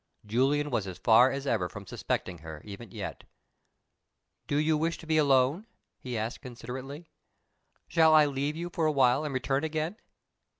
[0.25, 3.23] Julian was as far as ever from suspecting her, even yet.
[4.47, 5.67] "Do you wish to be alone?"
[5.99, 7.11] he asked, considerately.
[7.87, 9.97] "Shall I leave you for a while and return again?"